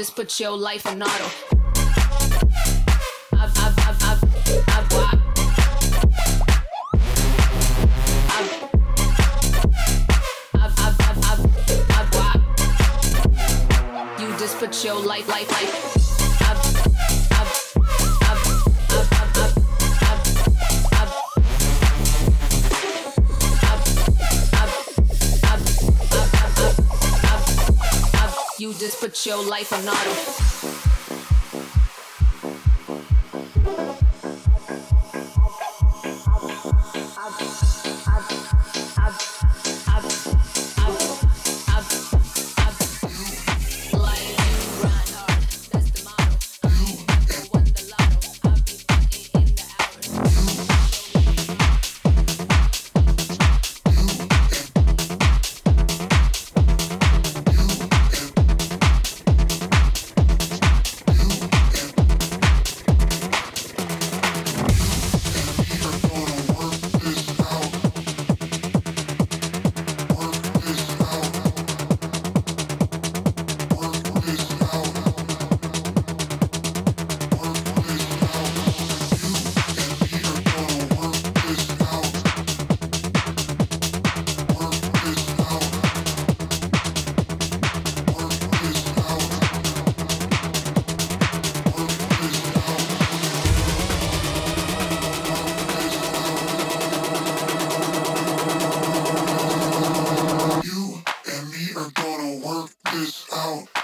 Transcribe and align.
just 0.00 0.16
put 0.16 0.40
your 0.40 0.56
life 0.56 0.86
in 0.86 1.02
auto. 1.02 1.24
I've, 3.34 3.58
I've, 3.58 3.78
life. 15.50 15.89
put 29.00 29.24
your 29.24 29.42
life 29.42 29.72
on 29.72 29.88
auto. 29.88 30.99
out. 103.32 103.79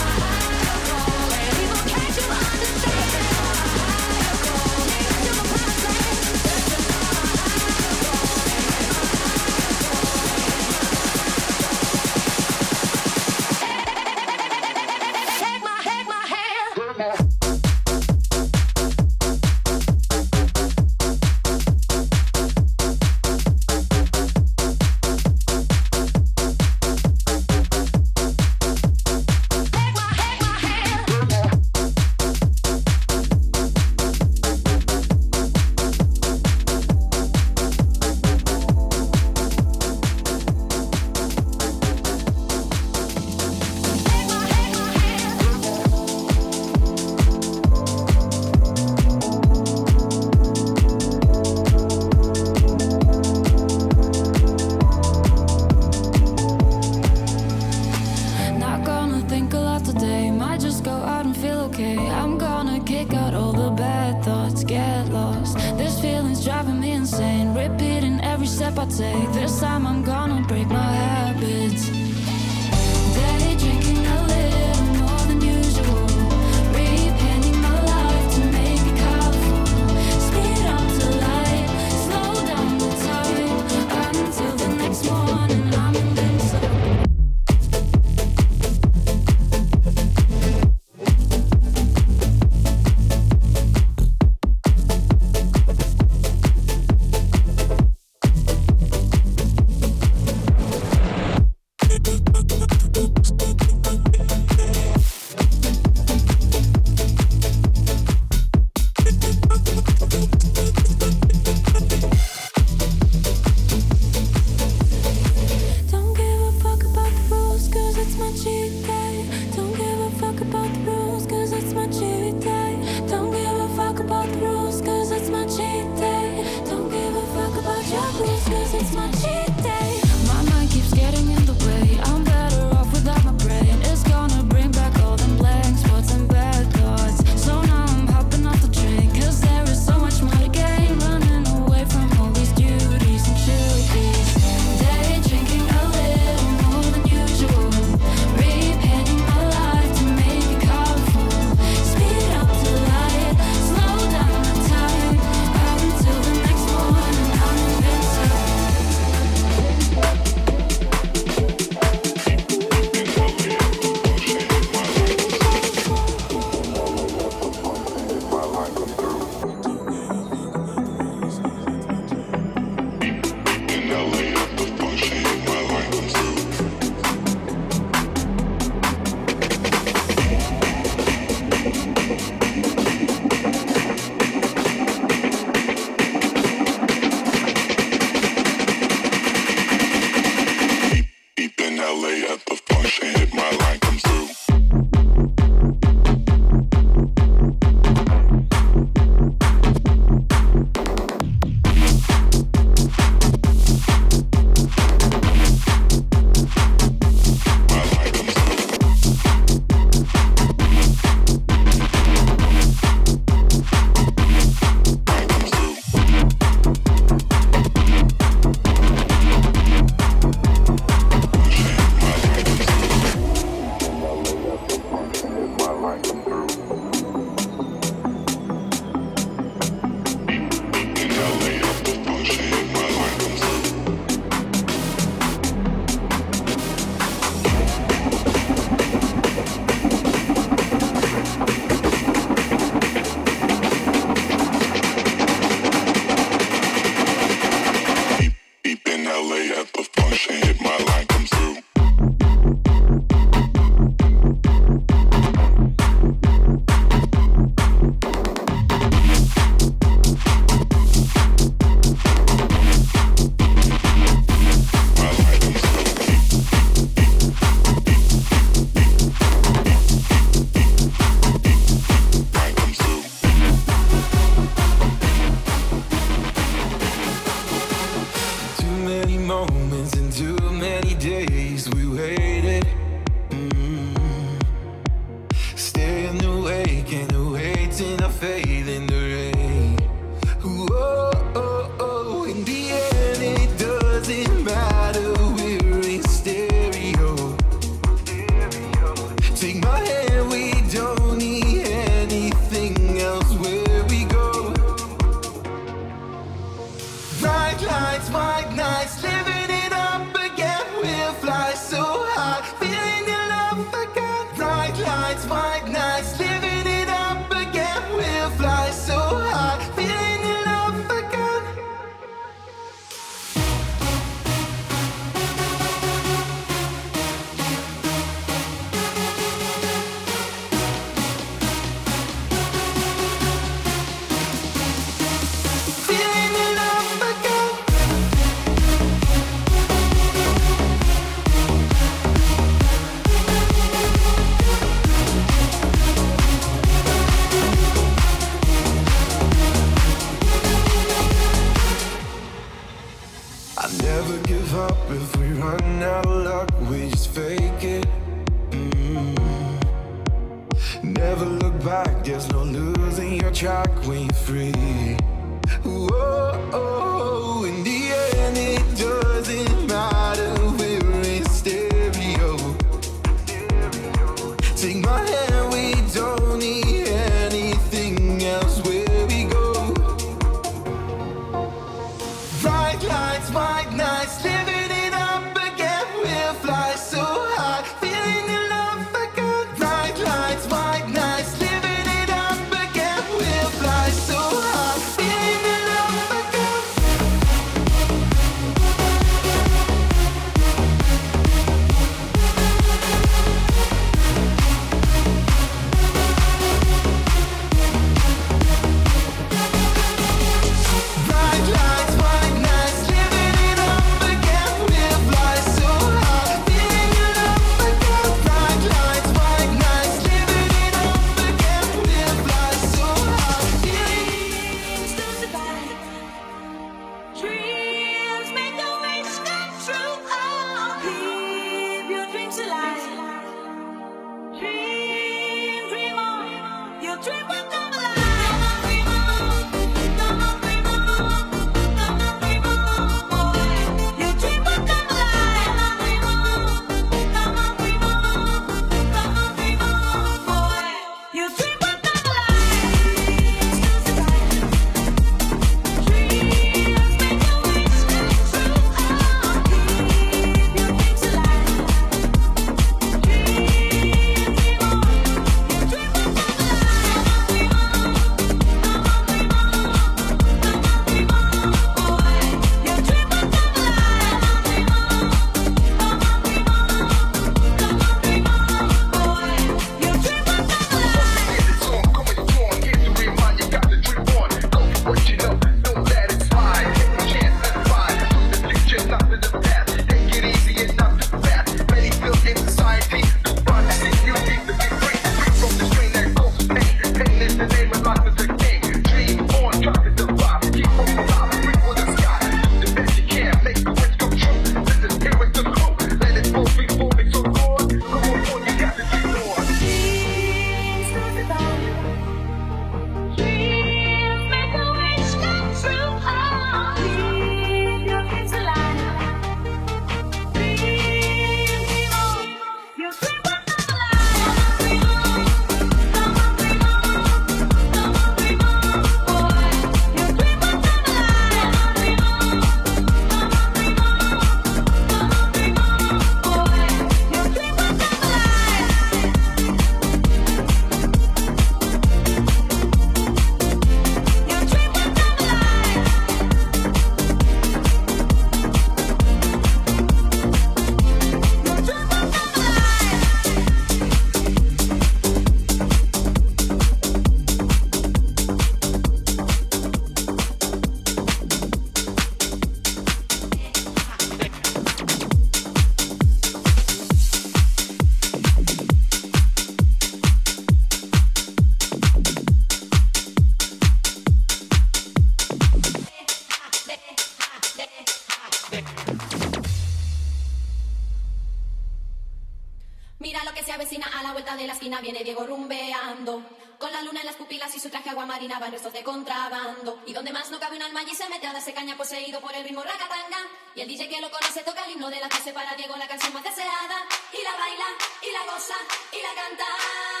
Mira 583.01 583.23
lo 583.23 583.33
que 583.33 583.43
se 583.43 583.51
avecina 583.51 583.87
a 583.97 584.03
la 584.03 584.11
vuelta 584.11 584.35
de 584.35 584.45
la 584.45 584.53
esquina, 584.53 584.79
viene 584.79 585.03
Diego 585.03 585.25
rumbeando. 585.25 586.21
Con 586.59 586.71
la 586.71 586.83
luna 586.83 586.99
en 586.99 587.07
las 587.07 587.15
pupilas 587.15 587.53
y 587.55 587.59
su 587.59 587.71
traje 587.71 587.89
aguamarina 587.89 588.37
van 588.37 588.51
restos 588.51 588.73
de 588.73 588.83
contrabando. 588.83 589.81
Y 589.87 589.93
donde 589.93 590.13
más 590.13 590.29
no 590.29 590.39
cabe 590.39 590.57
un 590.57 590.61
alma 590.61 590.83
y 590.83 590.93
se 590.93 591.09
mete 591.09 591.25
a 591.25 591.33
darse 591.33 591.51
caña 591.51 591.75
pues 591.75 591.89
poseído 591.89 592.21
por 592.21 592.35
el 592.35 592.43
ritmo 592.43 592.61
ragatanga. 592.61 593.17
Y 593.55 593.61
el 593.61 593.67
DJ 593.67 593.89
que 593.89 594.01
lo 594.01 594.11
conoce 594.11 594.43
toca 594.43 594.63
el 594.65 594.73
himno 594.73 594.91
de 594.91 594.99
la 594.99 595.09
clase 595.09 595.33
para 595.33 595.55
Diego, 595.55 595.75
la 595.77 595.87
canción 595.87 596.13
más 596.13 596.23
deseada. 596.23 596.85
Y 597.11 597.23
la 597.23 597.35
baila, 597.37 597.65
y 598.03 598.11
la 598.11 598.31
goza, 598.31 598.57
y 598.91 599.01
la 599.01 599.19
canta. 599.19 600.00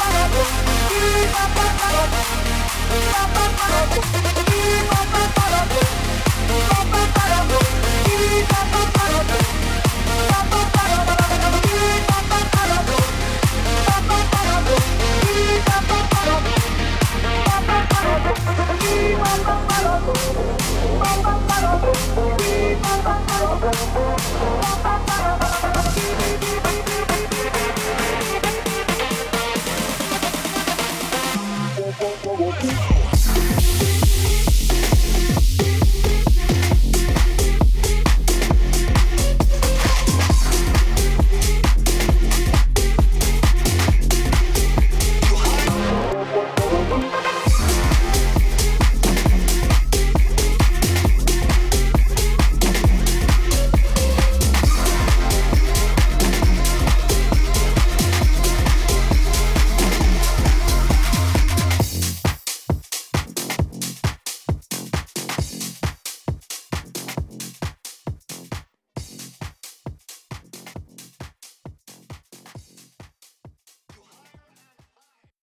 Bye. 0.00 0.40